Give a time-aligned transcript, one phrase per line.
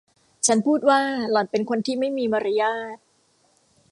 [0.47, 0.99] ฉันพูดว่า
[1.31, 2.97] หล่อนเป็นคนที่ไม่มีมารยาท